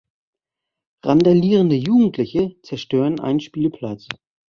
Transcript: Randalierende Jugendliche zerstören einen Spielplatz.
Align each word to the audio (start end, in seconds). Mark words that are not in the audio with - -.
Randalierende 1.05 1.75
Jugendliche 1.75 2.59
zerstören 2.63 3.19
einen 3.19 3.39
Spielplatz. 3.39 4.07